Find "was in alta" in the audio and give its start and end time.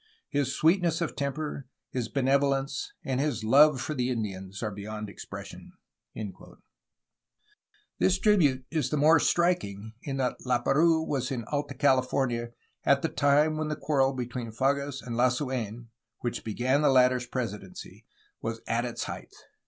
11.05-11.75